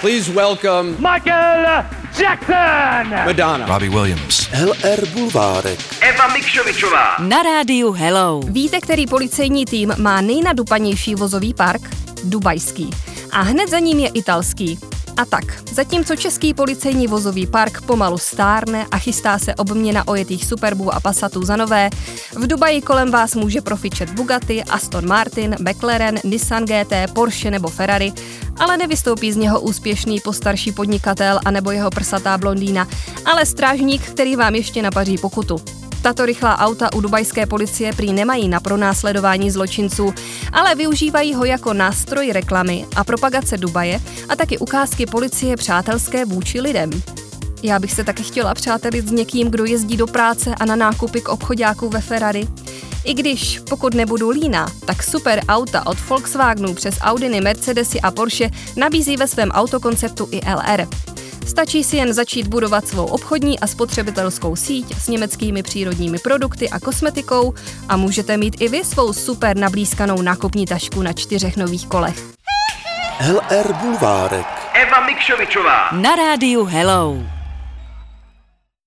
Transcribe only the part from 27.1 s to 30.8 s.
Porsche nebo Ferrari, ale nevystoupí z něho úspěšný postarší